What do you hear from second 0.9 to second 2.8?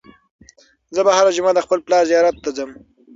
زه به هره جمعه د خپل پلار زیارت ته ځم.